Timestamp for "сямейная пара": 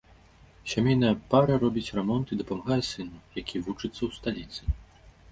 0.71-1.57